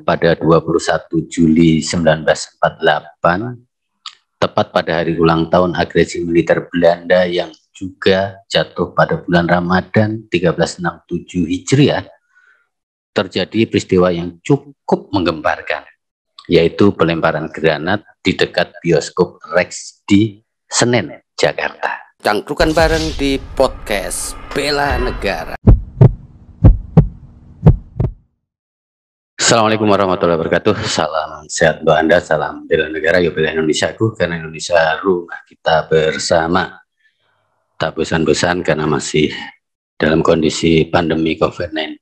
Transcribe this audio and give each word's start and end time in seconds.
pada 0.00 0.32
21 0.40 1.28
Juli 1.28 1.84
1948 1.84 2.56
tepat 4.40 4.66
pada 4.72 5.04
hari 5.04 5.20
ulang 5.20 5.52
tahun 5.52 5.76
agresi 5.76 6.24
militer 6.24 6.66
Belanda 6.72 7.28
yang 7.28 7.52
juga 7.76 8.40
jatuh 8.48 8.96
pada 8.96 9.20
bulan 9.20 9.44
Ramadan 9.44 10.24
1367 10.32 11.44
Hijriah 11.44 12.08
terjadi 13.12 13.68
peristiwa 13.68 14.08
yang 14.08 14.40
cukup 14.40 15.12
menggemparkan 15.12 15.84
yaitu 16.50 16.90
pelemparan 16.96 17.52
granat 17.52 18.02
di 18.24 18.34
dekat 18.34 18.74
bioskop 18.82 19.38
Rex 19.54 20.02
di 20.08 20.42
Senen, 20.66 21.22
Jakarta. 21.38 22.16
Cangkrukan 22.18 22.74
bareng 22.74 23.14
di 23.14 23.38
podcast 23.54 24.34
Bela 24.50 24.98
Negara. 24.98 25.54
Assalamualaikum 29.52 29.84
warahmatullahi 29.84 30.40
wabarakatuh. 30.40 30.80
Salam 30.88 31.44
sehat 31.44 31.84
buat 31.84 32.00
Anda, 32.00 32.24
salam 32.24 32.64
bela 32.64 32.88
negara, 32.88 33.20
yuk 33.20 33.36
bela 33.36 33.52
Indonesia 33.52 33.92
aku, 33.92 34.16
karena 34.16 34.40
Indonesia 34.40 34.96
rumah 35.04 35.44
kita 35.44 35.92
bersama. 35.92 36.80
Tak 37.76 37.92
bosan-bosan 37.92 38.64
karena 38.64 38.88
masih 38.88 39.28
dalam 40.00 40.24
kondisi 40.24 40.88
pandemi 40.88 41.36
COVID-19, 41.36 42.00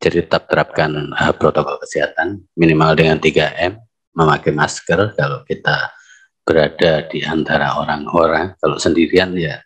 jadi 0.00 0.24
tetap 0.24 0.48
terapkan 0.48 1.12
uh, 1.12 1.36
protokol 1.36 1.76
kesehatan 1.84 2.48
minimal 2.56 2.96
dengan 2.96 3.20
3M, 3.20 3.84
memakai 4.16 4.56
masker 4.56 5.20
kalau 5.20 5.44
kita 5.44 5.92
berada 6.48 7.04
di 7.12 7.28
antara 7.28 7.76
orang-orang, 7.76 8.56
kalau 8.56 8.80
sendirian 8.80 9.36
ya 9.36 9.60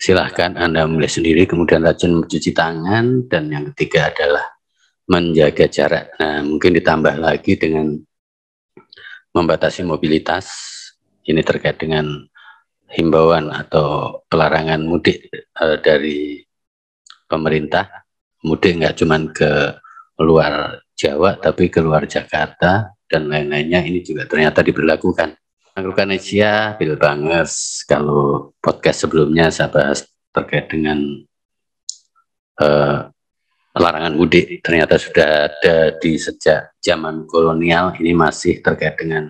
silahkan 0.00 0.56
Anda 0.56 0.88
mulai 0.88 1.12
sendiri, 1.12 1.44
kemudian 1.44 1.84
rajin 1.84 2.24
mencuci 2.24 2.56
tangan, 2.56 3.28
dan 3.28 3.52
yang 3.52 3.68
ketiga 3.76 4.08
adalah 4.08 4.53
menjaga 5.08 5.68
jarak. 5.68 6.16
Nah, 6.16 6.40
mungkin 6.44 6.72
ditambah 6.76 7.14
lagi 7.20 7.56
dengan 7.60 7.96
membatasi 9.34 9.84
mobilitas. 9.84 10.48
Ini 11.24 11.40
terkait 11.40 11.80
dengan 11.80 12.24
himbauan 12.92 13.48
atau 13.48 14.20
pelarangan 14.28 14.84
mudik 14.84 15.28
uh, 15.56 15.80
dari 15.80 16.40
pemerintah. 17.26 18.06
Mudik 18.44 18.80
nggak 18.80 18.96
cuma 19.00 19.16
ke 19.32 19.50
luar 20.20 20.84
Jawa, 20.94 21.34
tapi 21.40 21.72
ke 21.72 21.82
luar 21.82 22.06
Jakarta 22.06 22.94
dan 23.10 23.26
lain-lainnya 23.26 23.82
ini 23.82 23.98
juga 24.04 24.30
ternyata 24.30 24.62
diberlakukan. 24.62 25.34
Angkutan 25.74 26.14
Asia, 26.14 26.78
Bill 26.78 26.94
Bangers, 26.94 27.82
kalau 27.82 28.54
podcast 28.62 29.02
sebelumnya 29.08 29.50
saya 29.50 29.74
bahas 29.74 30.06
terkait 30.30 30.70
dengan 30.70 31.02
uh, 32.62 33.10
larangan 33.74 34.14
mudik 34.14 34.62
ternyata 34.62 34.94
sudah 34.94 35.50
ada 35.50 35.98
di 35.98 36.14
sejak 36.14 36.78
zaman 36.78 37.26
kolonial 37.26 37.90
ini 37.98 38.14
masih 38.14 38.62
terkait 38.62 38.94
dengan 38.94 39.26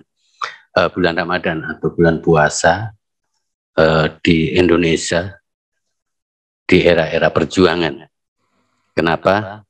uh, 0.77 0.89
bulan 0.93 1.17
Ramadan 1.17 1.65
atau 1.65 1.89
bulan 1.89 2.21
puasa 2.21 2.93
uh, 3.79 4.07
di 4.21 4.53
Indonesia 4.53 5.33
di 6.65 6.81
era-era 6.81 7.29
perjuangan. 7.29 8.05
Kenapa? 8.93 9.65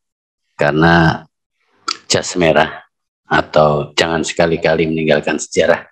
Karena 0.55 1.23
jas 2.07 2.35
merah 2.39 2.83
atau 3.27 3.91
jangan 3.95 4.23
sekali-kali 4.23 4.87
meninggalkan 4.87 5.39
sejarah. 5.39 5.87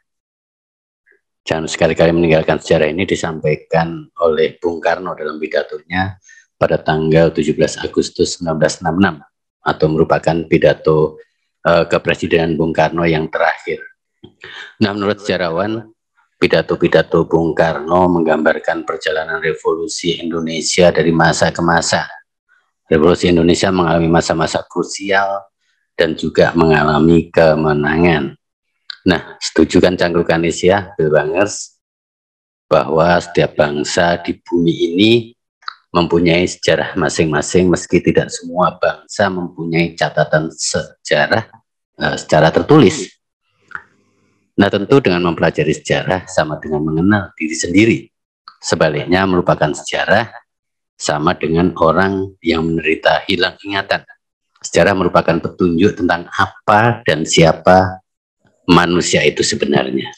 Jangan 1.43 1.67
sekali-kali 1.67 2.15
meninggalkan 2.15 2.59
sejarah 2.59 2.87
ini 2.87 3.03
disampaikan 3.03 4.07
oleh 4.23 4.55
Bung 4.63 4.79
Karno 4.79 5.11
dalam 5.11 5.35
pidatonya 5.35 6.15
pada 6.63 6.79
tanggal 6.79 7.35
17 7.35 7.83
Agustus 7.83 8.39
1966 8.39 9.19
atau 9.67 9.85
merupakan 9.91 10.37
pidato 10.47 11.19
uh, 11.67 11.83
kepresidenan 11.91 12.55
Bung 12.55 12.71
Karno 12.71 13.03
yang 13.03 13.27
terakhir. 13.27 13.83
Nah, 14.79 14.95
menurut 14.95 15.19
sejarawan, 15.19 15.91
pidato-pidato 16.39 17.27
Bung 17.27 17.51
Karno 17.51 18.07
menggambarkan 18.07 18.87
perjalanan 18.87 19.43
revolusi 19.43 20.23
Indonesia 20.23 20.87
dari 20.87 21.11
masa 21.11 21.51
ke 21.51 21.59
masa. 21.59 22.07
Revolusi 22.87 23.27
Indonesia 23.27 23.67
mengalami 23.67 24.07
masa-masa 24.07 24.63
krusial 24.63 25.43
dan 25.99 26.15
juga 26.15 26.55
mengalami 26.55 27.27
kemenangan. 27.27 28.39
Nah, 29.03 29.35
setuju 29.43 29.83
kan 29.83 29.99
Cangkruk 29.99 30.31
Kanesia, 30.31 30.95
Bill 30.95 31.11
Bangers, 31.11 31.75
bahwa 32.71 33.19
setiap 33.19 33.59
bangsa 33.59 34.15
di 34.23 34.39
bumi 34.39 34.71
ini 34.71 35.11
mempunyai 35.93 36.49
sejarah 36.49 36.97
masing-masing 36.97 37.69
meski 37.69 38.01
tidak 38.01 38.33
semua 38.33 38.73
bangsa 38.81 39.29
mempunyai 39.29 39.93
catatan 39.93 40.49
sejarah 40.49 41.45
uh, 42.01 42.17
secara 42.17 42.49
tertulis. 42.49 43.13
Nah 44.57 44.73
tentu 44.73 44.97
dengan 45.05 45.21
mempelajari 45.21 45.69
sejarah 45.69 46.25
sama 46.25 46.57
dengan 46.57 46.81
mengenal 46.81 47.29
diri 47.37 47.53
sendiri. 47.53 47.97
Sebaliknya 48.57 49.21
merupakan 49.29 49.69
sejarah 49.69 50.33
sama 50.97 51.37
dengan 51.37 51.69
orang 51.77 52.33
yang 52.41 52.65
menderita 52.65 53.21
hilang 53.29 53.53
ingatan. 53.61 54.01
Sejarah 54.65 54.97
merupakan 54.97 55.37
petunjuk 55.43 55.93
tentang 55.93 56.25
apa 56.31 57.03
dan 57.05 57.27
siapa 57.27 58.01
manusia 58.65 59.21
itu 59.21 59.45
sebenarnya. 59.45 60.09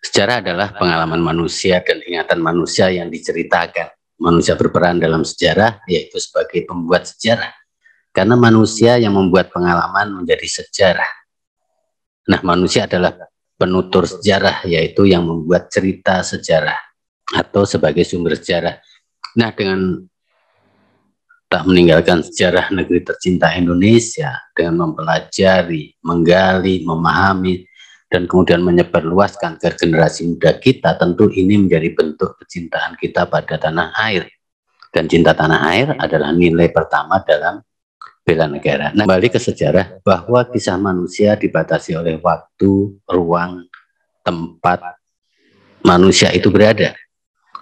Sejarah 0.00 0.40
adalah 0.40 0.72
pengalaman 0.72 1.20
manusia 1.20 1.82
dan 1.84 2.00
ingatan 2.00 2.40
manusia 2.40 2.88
yang 2.88 3.10
diceritakan 3.10 3.99
manusia 4.20 4.54
berperan 4.54 5.00
dalam 5.00 5.24
sejarah 5.24 5.80
yaitu 5.88 6.20
sebagai 6.20 6.68
pembuat 6.68 7.08
sejarah. 7.08 7.50
Karena 8.12 8.36
manusia 8.36 9.00
yang 9.00 9.16
membuat 9.16 9.48
pengalaman 9.54 10.22
menjadi 10.22 10.62
sejarah. 10.62 11.12
Nah, 12.28 12.40
manusia 12.44 12.84
adalah 12.84 13.16
penutur 13.56 14.04
sejarah 14.04 14.66
yaitu 14.68 15.08
yang 15.08 15.24
membuat 15.24 15.72
cerita 15.72 16.20
sejarah 16.20 16.76
atau 17.32 17.64
sebagai 17.64 18.04
sumber 18.04 18.36
sejarah. 18.36 18.76
Nah, 19.38 19.50
dengan 19.54 20.04
tak 21.50 21.66
meninggalkan 21.66 22.22
sejarah 22.22 22.70
negeri 22.70 23.02
tercinta 23.02 23.50
Indonesia 23.58 24.38
dengan 24.54 24.86
mempelajari, 24.86 25.98
menggali, 26.02 26.86
memahami 26.86 27.66
dan 28.10 28.26
kemudian 28.26 28.58
menyebarluaskan 28.66 29.62
ke 29.62 29.70
generasi 29.78 30.26
muda 30.26 30.58
kita, 30.58 30.98
tentu 30.98 31.30
ini 31.30 31.62
menjadi 31.62 31.94
bentuk 31.94 32.42
kecintaan 32.42 32.98
kita 32.98 33.30
pada 33.30 33.54
tanah 33.54 33.94
air. 34.02 34.26
Dan 34.90 35.06
cinta 35.06 35.30
tanah 35.30 35.70
air 35.70 35.94
adalah 35.94 36.34
nilai 36.34 36.74
pertama 36.74 37.22
dalam 37.22 37.62
bela 38.26 38.50
negara. 38.50 38.90
Nah, 38.90 39.06
kembali 39.06 39.30
ke 39.30 39.38
sejarah 39.38 40.02
bahwa 40.02 40.42
kisah 40.50 40.74
manusia 40.74 41.38
dibatasi 41.38 41.94
oleh 41.94 42.18
waktu, 42.18 42.98
ruang, 43.06 43.70
tempat 44.26 44.98
manusia 45.86 46.34
itu 46.34 46.50
berada. 46.50 46.98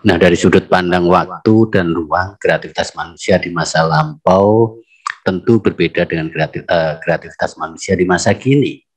Nah, 0.00 0.16
dari 0.16 0.40
sudut 0.40 0.64
pandang 0.64 1.04
waktu 1.12 1.68
dan 1.68 1.92
ruang, 1.92 2.40
kreativitas 2.40 2.96
manusia 2.96 3.36
di 3.36 3.52
masa 3.52 3.84
lampau 3.84 4.80
tentu 5.28 5.60
berbeda 5.60 6.08
dengan 6.08 6.32
eh, 6.32 6.96
kreativitas 7.04 7.60
manusia 7.60 7.92
di 7.92 8.08
masa 8.08 8.32
kini 8.32 8.87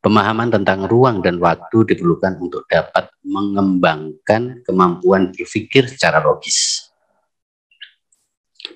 Pemahaman 0.00 0.48
tentang 0.48 0.88
ruang 0.88 1.20
dan 1.20 1.36
waktu 1.36 1.92
diperlukan 1.92 2.40
untuk 2.40 2.64
dapat 2.72 3.12
mengembangkan 3.20 4.64
kemampuan 4.64 5.28
berpikir 5.28 5.92
secara 5.92 6.24
logis. 6.24 6.88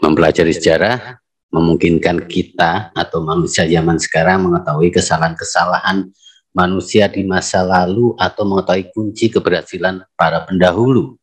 Mempelajari 0.05 0.53
sejarah 0.53 1.17
memungkinkan 1.49 2.29
kita 2.29 2.93
atau 2.93 3.25
manusia 3.25 3.65
zaman 3.65 3.97
sekarang 3.97 4.45
mengetahui 4.45 4.93
kesalahan-kesalahan 4.93 6.13
manusia 6.53 7.09
di 7.09 7.25
masa 7.25 7.65
lalu 7.65 8.13
atau 8.21 8.45
mengetahui 8.45 8.93
kunci 8.93 9.33
keberhasilan 9.33 10.05
para 10.21 10.45
pendahulu. 10.45 11.17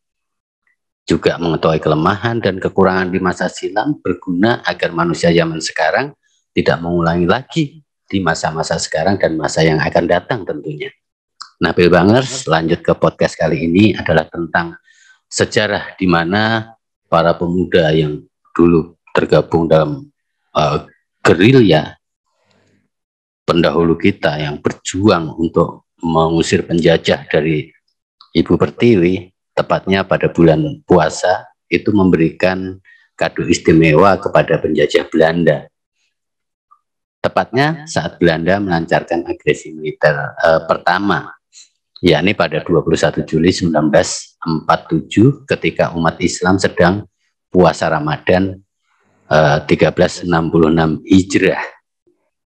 Juga 1.05 1.37
mengetahui 1.37 1.77
kelemahan 1.77 2.41
dan 2.41 2.57
kekurangan 2.57 3.13
di 3.13 3.21
masa 3.21 3.53
silam 3.53 4.01
berguna 4.01 4.65
agar 4.65 4.97
manusia 4.97 5.29
zaman 5.29 5.61
sekarang 5.61 6.17
tidak 6.57 6.81
mengulangi 6.81 7.29
lagi 7.29 7.80
di 8.11 8.19
masa-masa 8.19 8.75
sekarang 8.75 9.15
dan 9.15 9.39
masa 9.39 9.63
yang 9.63 9.79
akan 9.79 10.03
datang 10.03 10.43
tentunya. 10.43 10.91
Nah, 11.63 11.71
Bill 11.71 11.87
Bangers 11.87 12.43
lanjut 12.51 12.83
ke 12.83 12.91
podcast 12.99 13.39
kali 13.39 13.63
ini 13.71 13.95
adalah 13.95 14.27
tentang 14.27 14.75
sejarah 15.31 15.95
di 15.95 16.11
mana 16.11 16.75
para 17.07 17.31
pemuda 17.31 17.95
yang 17.95 18.19
dulu 18.51 18.99
tergabung 19.15 19.71
dalam 19.71 20.11
uh, 20.51 20.83
gerilya 21.23 21.95
pendahulu 23.47 23.95
kita 23.95 24.35
yang 24.43 24.59
berjuang 24.59 25.31
untuk 25.39 25.87
mengusir 26.03 26.67
penjajah 26.67 27.23
dari 27.31 27.71
Ibu 28.35 28.59
Pertiwi, 28.59 29.31
tepatnya 29.55 30.03
pada 30.03 30.27
bulan 30.31 30.83
puasa, 30.83 31.47
itu 31.71 31.91
memberikan 31.95 32.79
kado 33.15 33.47
istimewa 33.47 34.19
kepada 34.19 34.59
penjajah 34.59 35.07
Belanda 35.07 35.70
Tepatnya 37.21 37.85
saat 37.85 38.17
Belanda 38.17 38.57
melancarkan 38.57 39.29
agresi 39.29 39.69
militer 39.77 40.33
uh, 40.41 40.65
pertama, 40.65 41.29
yakni 42.01 42.33
pada 42.33 42.65
21 42.65 43.29
Juli 43.29 43.53
1947 43.53 45.45
ketika 45.45 45.93
umat 45.93 46.17
Islam 46.17 46.57
sedang 46.57 47.05
puasa 47.53 47.93
Ramadan 47.93 48.57
uh, 49.29 49.61
1366 49.69 50.25
Hijrah. 51.05 51.61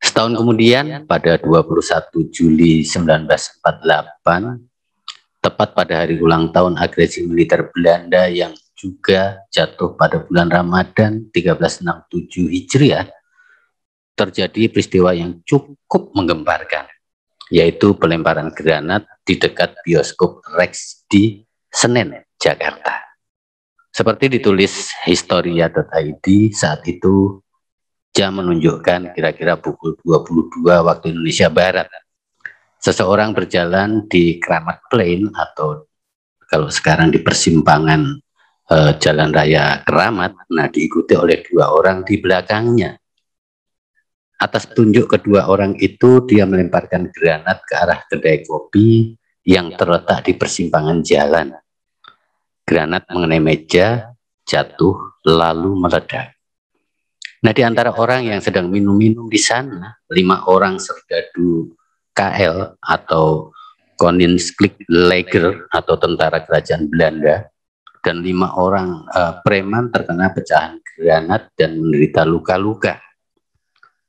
Setahun 0.05 0.37
kemudian 0.37 1.09
pada 1.09 1.41
21 1.41 2.29
Juli 2.29 2.85
1948 2.85 3.65
tepat 5.41 5.69
pada 5.73 6.05
hari 6.05 6.21
ulang 6.21 6.53
tahun 6.53 6.77
agresi 6.77 7.25
militer 7.25 7.73
Belanda 7.73 8.29
yang 8.29 8.53
juga 8.77 9.41
jatuh 9.49 9.97
pada 9.97 10.21
bulan 10.23 10.53
Ramadan 10.53 11.25
1367 11.33 12.53
Hijriah 12.53 13.18
terjadi 14.19 14.67
peristiwa 14.67 15.15
yang 15.15 15.39
cukup 15.47 16.11
menggemparkan 16.19 16.91
yaitu 17.49 17.97
pelemparan 17.97 18.53
granat 18.53 19.09
di 19.25 19.41
dekat 19.41 19.79
bioskop 19.81 20.45
Rex 20.53 21.05
di 21.09 21.41
Senen, 21.73 22.13
Jakarta. 22.37 23.09
Seperti 23.89 24.29
ditulis 24.39 24.93
historia.id 25.09 26.27
saat 26.53 26.85
itu 26.85 27.41
jam 28.13 28.37
menunjukkan 28.37 29.17
kira-kira 29.17 29.57
pukul 29.57 29.97
22 30.05 30.65
waktu 30.65 31.17
Indonesia 31.17 31.49
Barat. 31.49 31.89
Seseorang 32.79 33.35
berjalan 33.35 34.07
di 34.07 34.39
Keramat 34.39 34.87
Plain 34.87 35.27
atau 35.35 35.89
kalau 36.47 36.71
sekarang 36.71 37.11
di 37.11 37.21
persimpangan 37.21 38.23
eh, 38.71 38.93
Jalan 39.03 39.35
Raya 39.35 39.83
Keramat, 39.83 40.47
nah 40.55 40.71
diikuti 40.71 41.19
oleh 41.19 41.43
dua 41.43 41.75
orang 41.75 42.07
di 42.07 42.23
belakangnya. 42.23 42.97
Atas 44.39 44.71
tunjuk 44.71 45.11
kedua 45.11 45.51
orang 45.51 45.75
itu, 45.83 46.23
dia 46.23 46.47
melemparkan 46.47 47.11
granat 47.11 47.59
ke 47.67 47.75
arah 47.75 48.07
kedai 48.07 48.47
kopi 48.47 49.19
yang 49.43 49.75
terletak 49.75 50.31
di 50.31 50.39
persimpangan 50.39 51.03
jalan. 51.03 51.51
Granat 52.63 53.11
mengenai 53.11 53.43
meja, 53.43 54.15
jatuh, 54.47 55.19
lalu 55.27 55.75
meledak. 55.75 56.39
Nah, 57.39 57.55
di 57.55 57.63
antara 57.63 57.95
orang 57.95 58.31
yang 58.31 58.39
sedang 58.43 58.71
minum-minum 58.71 59.31
di 59.31 59.39
sana, 59.39 59.95
lima 60.11 60.47
orang 60.51 60.79
serdadu 60.79 61.71
KL 62.15 62.79
atau 62.83 63.55
Koninsklik 63.99 64.79
Lager 64.87 65.67
atau 65.75 65.99
tentara 65.99 66.47
kerajaan 66.47 66.87
Belanda 66.87 67.51
dan 68.03 68.23
lima 68.23 68.55
orang 68.55 69.03
uh, 69.11 69.43
preman 69.43 69.91
terkena 69.91 70.31
pecahan 70.31 70.79
granat 70.83 71.51
dan 71.59 71.79
menderita 71.83 72.23
luka-luka. 72.23 73.03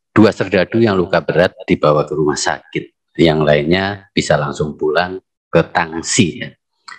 Dua 0.09 0.33
serdadu 0.33 0.81
yang 0.81 0.97
luka 0.97 1.21
berat 1.21 1.53
dibawa 1.63 2.03
ke 2.03 2.13
rumah 2.17 2.35
sakit, 2.37 3.15
yang 3.21 3.45
lainnya 3.45 4.09
bisa 4.11 4.35
langsung 4.35 4.75
pulang 4.75 5.21
ke 5.49 5.61
Tangsi. 5.69 6.41
Ya. 6.41 6.49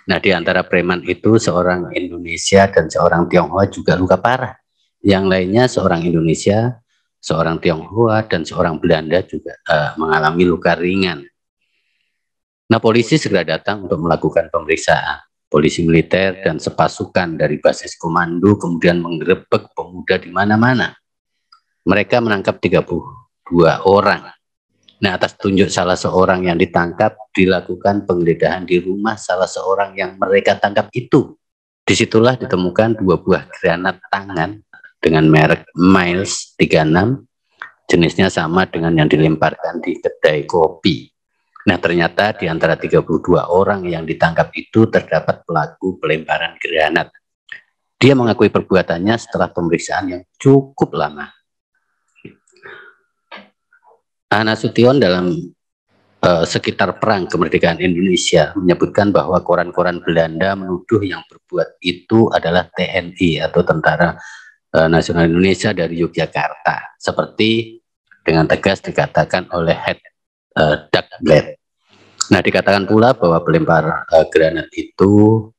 Nah, 0.09 0.17
di 0.17 0.33
antara 0.33 0.65
preman 0.65 1.05
itu 1.05 1.37
seorang 1.37 1.93
Indonesia 1.93 2.65
dan 2.71 2.89
seorang 2.89 3.29
Tionghoa 3.29 3.69
juga 3.69 3.93
luka 3.99 4.17
parah. 4.17 4.57
Yang 5.01 5.25
lainnya 5.29 5.63
seorang 5.69 6.01
Indonesia, 6.05 6.81
seorang 7.21 7.61
Tionghoa 7.61 8.25
dan 8.25 8.41
seorang 8.41 8.81
Belanda 8.81 9.21
juga 9.21 9.53
uh, 9.69 9.93
mengalami 9.97 10.43
luka 10.45 10.73
ringan. 10.73 11.21
Nah, 12.71 12.79
polisi 12.79 13.19
segera 13.19 13.43
datang 13.43 13.85
untuk 13.85 13.99
melakukan 13.99 14.47
pemeriksaan. 14.47 15.27
Polisi 15.51 15.83
militer 15.83 16.39
dan 16.47 16.63
sepasukan 16.63 17.35
dari 17.35 17.59
basis 17.59 17.99
komando 17.99 18.55
kemudian 18.55 19.03
menggerebek 19.03 19.75
pemuda 19.75 20.15
di 20.15 20.31
mana-mana. 20.31 20.95
Mereka 21.85 22.21
menangkap 22.21 22.61
32 22.61 22.97
orang 23.87 24.29
Nah, 25.01 25.17
atas 25.17 25.33
tunjuk 25.33 25.73
salah 25.73 25.97
seorang 25.97 26.45
yang 26.45 26.61
ditangkap, 26.61 27.17
dilakukan 27.33 28.05
penggeledahan 28.05 28.69
di 28.69 28.77
rumah 28.77 29.17
salah 29.17 29.49
seorang 29.49 29.97
yang 29.97 30.13
mereka 30.21 30.61
tangkap 30.61 30.93
itu. 30.93 31.33
Di 31.81 31.97
situlah 31.97 32.37
ditemukan 32.37 33.01
dua 33.01 33.17
buah 33.17 33.49
granat 33.49 33.97
tangan 34.13 34.61
dengan 35.01 35.25
merek 35.25 35.65
Miles 35.73 36.53
36, 36.53 37.17
jenisnya 37.89 38.29
sama 38.29 38.69
dengan 38.69 38.93
yang 38.93 39.09
dilemparkan 39.09 39.81
di 39.81 39.97
kedai 39.97 40.45
kopi. 40.45 41.09
Nah, 41.65 41.81
ternyata 41.81 42.37
di 42.37 42.45
antara 42.45 42.77
32 42.77 43.01
orang 43.49 43.81
yang 43.89 44.05
ditangkap 44.05 44.53
itu 44.53 44.85
terdapat 44.85 45.41
pelaku 45.49 45.97
pelemparan 45.97 46.61
granat. 46.61 47.09
Dia 47.97 48.13
mengakui 48.13 48.53
perbuatannya 48.53 49.17
setelah 49.17 49.49
pemeriksaan 49.49 50.05
yang 50.13 50.21
cukup 50.37 50.93
lama. 50.93 51.40
Nasution 54.31 54.95
dalam 54.95 55.35
uh, 56.23 56.45
sekitar 56.47 56.95
perang 57.03 57.27
kemerdekaan 57.27 57.83
Indonesia 57.83 58.55
menyebutkan 58.55 59.11
bahwa 59.11 59.43
koran-koran 59.43 59.99
Belanda 59.99 60.55
menuduh 60.55 61.03
yang 61.03 61.19
berbuat 61.27 61.81
itu 61.83 62.31
adalah 62.31 62.71
TNI 62.71 63.43
atau 63.43 63.61
Tentara 63.67 64.15
uh, 64.71 64.87
Nasional 64.87 65.27
Indonesia 65.27 65.75
dari 65.75 65.99
Yogyakarta, 65.99 66.95
seperti 66.95 67.83
dengan 68.23 68.47
tegas 68.47 68.79
dikatakan 68.79 69.51
oleh 69.51 69.75
Head 69.75 69.99
uh, 70.55 70.87
Blade. 71.19 71.59
Nah, 72.31 72.39
dikatakan 72.39 72.87
pula 72.87 73.11
bahwa 73.11 73.43
pelempar 73.43 74.07
uh, 74.07 74.25
granat 74.31 74.71
itu 74.71 75.49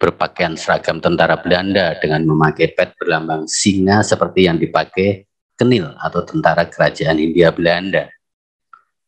berpakaian 0.00 0.56
seragam 0.56 1.00
tentara 1.00 1.40
Belanda 1.40 1.96
dengan 2.00 2.24
memakai 2.24 2.72
pet 2.72 2.96
berlambang 2.96 3.44
singa 3.44 4.00
seperti 4.00 4.48
yang 4.48 4.56
dipakai 4.56 5.28
Kenil 5.60 5.92
atau 6.00 6.24
tentara 6.24 6.64
kerajaan 6.64 7.20
Hindia 7.20 7.52
Belanda. 7.52 8.08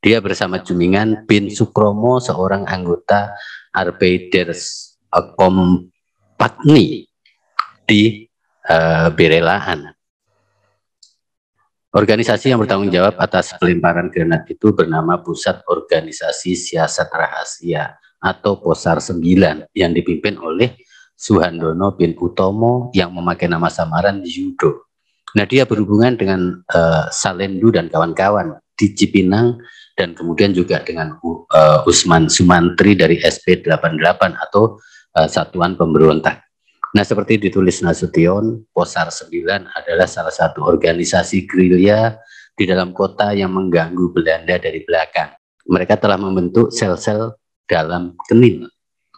Dia 0.04 0.20
bersama 0.20 0.60
Jumingan 0.60 1.24
bin 1.24 1.48
Sukromo, 1.48 2.20
seorang 2.20 2.68
anggota 2.68 3.32
Arbeiders 3.72 4.92
Kompagni 5.08 7.08
di 7.88 8.28
uh, 8.68 9.08
Berelaan. 9.16 9.96
Organisasi 11.92 12.52
yang 12.52 12.60
bertanggung 12.60 12.92
jawab 12.92 13.16
atas 13.16 13.56
pelemparan 13.56 14.12
granat 14.12 14.44
itu 14.52 14.76
bernama 14.76 15.24
Pusat 15.24 15.64
Organisasi 15.64 16.52
Siasat 16.52 17.08
Rahasia 17.08 17.96
atau 18.20 18.60
Posar 18.60 19.00
9 19.00 19.72
yang 19.72 19.92
dipimpin 19.96 20.36
oleh 20.36 20.76
Suhandono 21.16 21.96
bin 21.96 22.12
Utomo 22.20 22.92
yang 22.92 23.08
memakai 23.08 23.48
nama 23.48 23.72
samaran 23.72 24.20
Yudo. 24.20 24.91
Nah, 25.32 25.48
dia 25.48 25.64
berhubungan 25.64 26.12
dengan 26.16 26.60
uh, 26.72 27.08
Salendu 27.08 27.72
dan 27.72 27.88
kawan-kawan 27.88 28.60
di 28.76 28.92
Cipinang 28.92 29.56
dan 29.96 30.12
kemudian 30.12 30.52
juga 30.52 30.80
dengan 30.84 31.16
uh, 31.22 31.88
Usman 31.88 32.28
Sumantri 32.28 32.92
dari 32.96 33.16
SP88 33.20 34.22
atau 34.48 34.76
uh, 35.16 35.28
Satuan 35.28 35.76
Pemberontak. 35.76 36.44
Nah, 36.92 37.04
seperti 37.08 37.40
ditulis 37.40 37.80
Nasution, 37.80 38.68
Posar 38.68 39.08
9 39.08 39.32
adalah 39.72 40.04
salah 40.04 40.32
satu 40.32 40.68
organisasi 40.68 41.48
gerilya 41.48 42.20
di 42.52 42.68
dalam 42.68 42.92
kota 42.92 43.32
yang 43.32 43.56
mengganggu 43.56 44.12
Belanda 44.12 44.60
dari 44.60 44.84
belakang. 44.84 45.32
Mereka 45.64 45.96
telah 45.96 46.20
membentuk 46.20 46.68
sel-sel 46.68 47.32
dalam 47.64 48.12
kenin. 48.28 48.68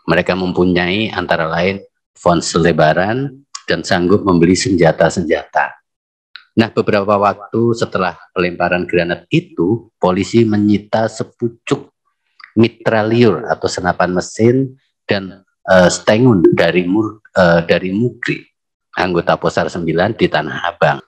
Mereka 0.06 0.38
mempunyai 0.38 1.10
antara 1.10 1.50
lain 1.50 1.82
font 2.14 2.38
selebaran 2.38 3.42
dan 3.66 3.82
sanggup 3.82 4.22
membeli 4.22 4.54
senjata-senjata. 4.54 5.83
Nah, 6.54 6.70
beberapa 6.70 7.18
waktu 7.18 7.74
setelah 7.74 8.14
pelemparan 8.30 8.86
granat 8.86 9.26
itu, 9.34 9.90
polisi 9.98 10.46
menyita 10.46 11.10
sepucuk 11.10 11.90
mitraliur 12.54 13.50
atau 13.50 13.66
senapan 13.66 14.14
mesin 14.14 14.78
dan 15.02 15.42
uh, 15.66 15.90
stengun 15.90 16.46
dari 16.54 16.86
mur, 16.86 17.18
uh, 17.34 17.58
dari 17.66 17.90
Mugri, 17.90 18.46
anggota 18.94 19.34
Posar 19.34 19.66
9 19.66 19.82
di 20.14 20.30
Tanah 20.30 20.70
Abang. 20.70 21.02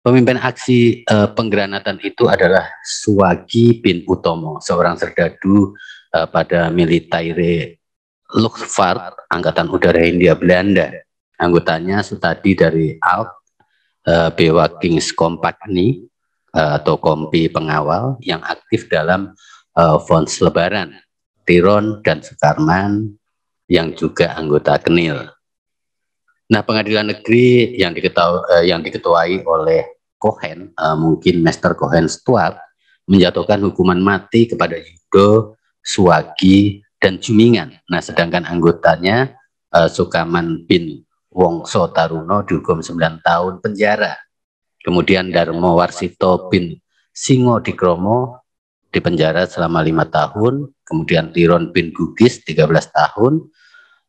Pemimpin 0.00 0.38
aksi 0.40 1.02
uh, 1.04 1.28
penggranatan 1.34 2.00
itu 2.00 2.30
adalah 2.30 2.64
Suwagi 2.86 3.82
bin 3.82 4.06
Utomo, 4.06 4.62
seorang 4.62 4.96
serdadu 4.96 5.74
uh, 6.14 6.30
pada 6.30 6.70
militaire 6.70 7.76
Luftwaffe 8.32 9.18
Angkatan 9.34 9.66
Udara 9.66 10.06
Hindia 10.06 10.38
Belanda. 10.38 10.94
Anggotanya 11.36 12.06
Sutadi 12.06 12.54
dari 12.54 12.94
Alp 13.02 13.40
uh, 14.06 14.30
Bewa 14.32 14.68
Kings 14.80 15.12
Company 15.12 16.06
uh, 16.54 16.80
atau 16.80 16.96
kompi 16.96 17.50
pengawal 17.50 18.16
yang 18.24 18.40
aktif 18.44 18.86
dalam 18.88 19.34
uh, 19.76 19.98
Lebaran, 20.40 20.96
Tiron 21.44 22.00
dan 22.04 22.22
Sukarman 22.24 23.16
yang 23.68 23.92
juga 23.96 24.36
anggota 24.36 24.76
Kenil. 24.78 25.30
Nah, 26.50 26.66
pengadilan 26.66 27.14
negeri 27.14 27.78
yang 27.78 27.94
diketahui, 27.94 28.66
yang 28.66 28.82
diketuai 28.82 29.46
oleh 29.46 29.86
Cohen, 30.18 30.74
mungkin 30.98 31.46
Master 31.46 31.78
Cohen 31.78 32.10
Stuart, 32.10 32.58
menjatuhkan 33.06 33.62
hukuman 33.62 34.02
mati 34.02 34.50
kepada 34.50 34.74
Yudo, 34.74 35.54
Suwagi, 35.78 36.82
dan 37.00 37.16
Jumingan. 37.16 37.74
Nah, 37.88 38.04
sedangkan 38.04 38.44
anggotanya 38.44 39.34
uh, 39.72 39.88
Sukaman 39.88 40.68
bin 40.68 41.02
Wongso 41.30 41.94
Taruno 41.94 42.42
dihukum 42.42 42.82
9 42.82 43.22
tahun 43.22 43.62
penjara. 43.62 44.18
Kemudian 44.82 45.30
Darmo 45.30 45.78
Warsito 45.78 46.50
bin 46.50 46.74
Singo 47.14 47.62
Dikromo 47.62 48.42
dipenjara 48.90 49.46
selama 49.46 49.80
lima 49.84 50.10
tahun. 50.10 50.74
Kemudian 50.82 51.30
Tiron 51.30 51.70
bin 51.70 51.94
Gugis 51.94 52.42
13 52.42 52.66
tahun. 52.90 53.46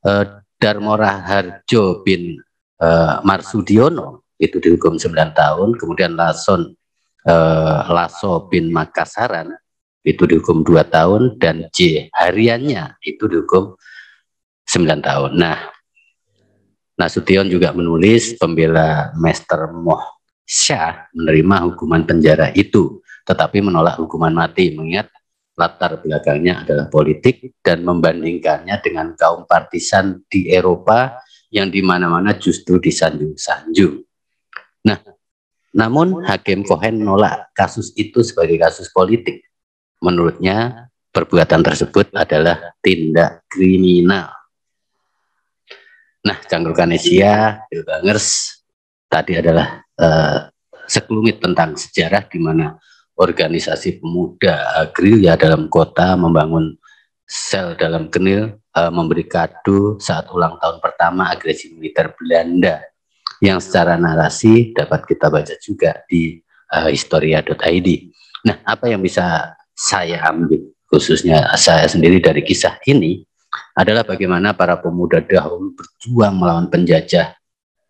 Eh, 0.02 0.26
Darmo 0.58 0.98
Raharjo 0.98 2.02
bin 2.02 2.42
eh, 2.82 3.16
Marsudiono 3.22 4.26
itu 4.42 4.58
dihukum 4.58 4.98
9 4.98 5.14
tahun. 5.38 5.78
Kemudian 5.78 6.18
Lason 6.18 6.74
eh, 7.30 7.80
Laso 7.86 8.50
bin 8.50 8.74
Makasaran 8.74 9.54
itu 10.02 10.26
dihukum 10.26 10.66
dua 10.66 10.82
tahun 10.82 11.38
dan 11.38 11.70
J 11.70 12.10
hariannya 12.18 12.98
itu 13.06 13.30
dihukum 13.30 13.78
9 14.66 15.06
tahun. 15.06 15.32
Nah, 15.38 15.81
Nasution 17.02 17.50
juga 17.50 17.74
menulis 17.74 18.38
pembela 18.38 19.10
Master 19.18 19.74
Moh 19.74 20.22
Syah 20.46 21.10
menerima 21.18 21.74
hukuman 21.74 22.06
penjara 22.06 22.54
itu, 22.54 23.02
tetapi 23.26 23.66
menolak 23.66 23.98
hukuman 23.98 24.30
mati 24.30 24.78
mengingat 24.78 25.10
latar 25.58 25.98
belakangnya 25.98 26.62
adalah 26.62 26.86
politik 26.94 27.58
dan 27.66 27.82
membandingkannya 27.82 28.78
dengan 28.86 29.18
kaum 29.18 29.50
partisan 29.50 30.22
di 30.30 30.54
Eropa 30.54 31.18
yang 31.50 31.74
di 31.74 31.82
mana-mana 31.82 32.38
justru 32.38 32.78
disanjung-sanjung. 32.78 34.04
Nah, 34.86 35.00
namun 35.72 36.24
Hakim 36.28 36.68
Cohen 36.68 37.00
menolak 37.00 37.52
kasus 37.56 37.96
itu 37.96 38.22
sebagai 38.22 38.60
kasus 38.60 38.92
politik. 38.92 39.48
Menurutnya, 40.02 40.90
perbuatan 41.14 41.62
tersebut 41.62 42.12
adalah 42.16 42.76
tindak 42.84 43.46
kriminal. 43.48 44.41
Nah, 46.22 46.38
Cangkrukan 46.46 46.94
Asia, 46.94 47.66
Bangers, 47.66 48.62
tadi 49.10 49.42
adalah 49.42 49.82
uh, 49.98 50.48
sekelumit 50.86 51.42
tentang 51.42 51.74
sejarah 51.74 52.30
di 52.30 52.38
mana 52.38 52.78
organisasi 53.18 54.02
pemuda 54.02 54.86
gerilya 54.94 55.38
dalam 55.38 55.66
kota 55.70 56.14
membangun 56.18 56.78
sel 57.26 57.80
dalam 57.80 58.12
kenil 58.12 58.60
uh, 58.76 58.92
memberi 58.92 59.24
kado 59.26 59.98
saat 59.98 60.28
ulang 60.30 60.60
tahun 60.60 60.78
pertama 60.84 61.32
agresi 61.32 61.72
militer 61.72 62.12
Belanda 62.14 62.84
yang 63.42 63.58
secara 63.58 63.98
narasi 63.98 64.76
dapat 64.76 65.08
kita 65.08 65.32
baca 65.32 65.56
juga 65.58 66.06
di 66.06 66.38
uh, 66.76 66.92
historia.id. 66.92 67.90
Nah, 68.46 68.58
apa 68.68 68.90
yang 68.90 69.02
bisa 69.02 69.58
saya 69.74 70.22
ambil 70.30 70.70
khususnya 70.92 71.56
saya 71.56 71.88
sendiri 71.88 72.20
dari 72.20 72.44
kisah 72.44 72.78
ini 72.86 73.24
adalah 73.76 74.04
bagaimana 74.08 74.56
para 74.56 74.80
pemuda 74.80 75.20
dahulu 75.20 75.76
berjuang 75.76 76.36
melawan 76.36 76.68
penjajah 76.72 77.36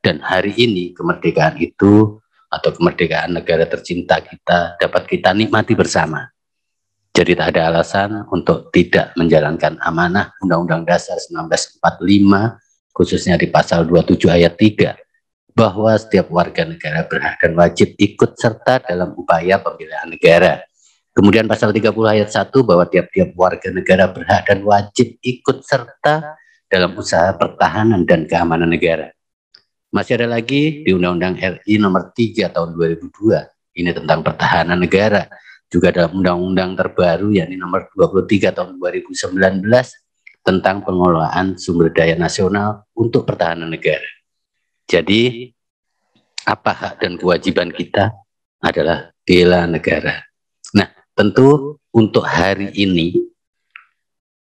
dan 0.02 0.18
hari 0.22 0.58
ini 0.58 0.92
kemerdekaan 0.98 1.62
itu 1.62 2.18
atau 2.52 2.70
kemerdekaan 2.76 3.38
negara 3.38 3.64
tercinta 3.70 4.20
kita 4.20 4.76
dapat 4.82 5.08
kita 5.08 5.32
nikmati 5.32 5.78
bersama. 5.78 6.28
Jadi 7.12 7.36
tak 7.36 7.56
ada 7.56 7.72
alasan 7.76 8.24
untuk 8.32 8.72
tidak 8.72 9.12
menjalankan 9.20 9.76
amanah 9.84 10.32
Undang-Undang 10.44 10.88
Dasar 10.88 11.20
1945 11.20 12.96
khususnya 12.96 13.36
di 13.36 13.48
pasal 13.52 13.84
27 13.88 14.32
ayat 14.32 14.56
3 14.56 14.96
bahwa 15.52 15.92
setiap 16.00 16.32
warga 16.32 16.64
negara 16.64 17.04
berhak 17.04 17.36
dan 17.44 17.52
wajib 17.60 17.96
ikut 18.00 18.40
serta 18.40 18.80
dalam 18.88 19.12
upaya 19.16 19.60
pembelaan 19.60 20.16
negara. 20.16 20.64
Kemudian 21.12 21.44
pasal 21.44 21.76
30 21.76 21.92
ayat 22.08 22.30
1 22.32 22.56
bahwa 22.64 22.88
tiap-tiap 22.88 23.36
warga 23.36 23.68
negara 23.68 24.08
berhak 24.08 24.48
dan 24.48 24.64
wajib 24.64 25.20
ikut 25.20 25.60
serta 25.60 26.40
dalam 26.72 26.96
usaha 26.96 27.36
pertahanan 27.36 28.08
dan 28.08 28.24
keamanan 28.24 28.72
negara. 28.72 29.12
Masih 29.92 30.16
ada 30.16 30.40
lagi 30.40 30.88
di 30.88 30.96
Undang-Undang 30.96 31.36
RI 31.36 31.76
nomor 31.76 32.16
3 32.16 32.48
tahun 32.48 32.80
2002. 32.80 33.12
Ini 33.76 33.92
tentang 33.92 34.24
pertahanan 34.24 34.80
negara. 34.80 35.28
Juga 35.68 35.92
dalam 35.92 36.24
undang-undang 36.24 36.80
terbaru 36.80 37.32
yakni 37.36 37.60
nomor 37.60 37.92
23 37.96 38.56
tahun 38.56 38.80
2019 38.80 39.68
tentang 40.48 40.84
pengelolaan 40.84 41.60
sumber 41.60 41.92
daya 41.92 42.16
nasional 42.16 42.88
untuk 42.96 43.28
pertahanan 43.28 43.68
negara. 43.68 44.08
Jadi 44.88 45.52
apa 46.48 46.72
hak 46.72 47.04
dan 47.04 47.16
kewajiban 47.20 47.72
kita 47.72 48.12
adalah 48.64 49.12
bela 49.24 49.64
negara. 49.68 50.24
Nah, 50.76 50.88
tentu 51.22 51.78
untuk 51.94 52.26
hari 52.26 52.74
ini 52.74 53.14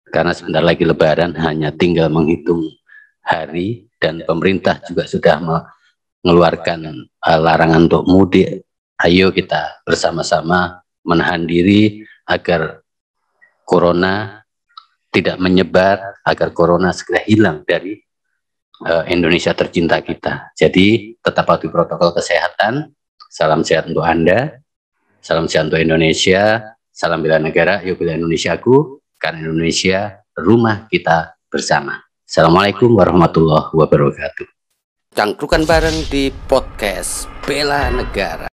karena 0.08 0.32
sebentar 0.32 0.64
lagi 0.64 0.88
lebaran 0.88 1.36
hanya 1.36 1.68
tinggal 1.68 2.08
menghitung 2.08 2.64
hari 3.20 3.92
dan 4.00 4.24
pemerintah 4.24 4.80
juga 4.88 5.04
sudah 5.04 5.36
mengeluarkan 6.24 7.12
uh, 7.20 7.38
larangan 7.44 7.92
untuk 7.92 8.08
mudik. 8.08 8.64
Ayo 9.04 9.28
kita 9.36 9.84
bersama-sama 9.84 10.80
menahan 11.04 11.44
diri 11.44 12.08
agar 12.24 12.80
corona 13.68 14.40
tidak 15.12 15.36
menyebar, 15.44 16.24
agar 16.24 16.56
corona 16.56 16.88
segera 16.96 17.20
hilang 17.28 17.68
dari 17.68 18.00
uh, 18.88 19.04
Indonesia 19.12 19.52
tercinta 19.52 20.00
kita. 20.00 20.56
Jadi 20.56 21.20
tetap 21.20 21.44
patuhi 21.44 21.68
protokol 21.68 22.16
kesehatan. 22.16 22.96
Salam 23.28 23.60
sehat 23.60 23.92
untuk 23.92 24.08
Anda. 24.08 24.61
Salam 25.22 25.46
untuk 25.46 25.78
Indonesia. 25.78 26.74
Salam 26.90 27.22
bela 27.22 27.38
negara, 27.38 27.78
yuk 27.86 28.02
bela 28.02 28.18
Indonesiaku. 28.18 28.98
Karena 29.22 29.46
Indonesia 29.46 30.18
rumah 30.34 30.90
kita 30.90 31.38
bersama. 31.46 32.02
Assalamualaikum 32.26 32.90
warahmatullahi 32.90 33.70
wabarakatuh. 33.70 34.50
Cangkrukan 35.14 35.62
bareng 35.62 36.10
di 36.10 36.34
podcast 36.50 37.30
Bela 37.46 37.86
Negara. 37.94 38.50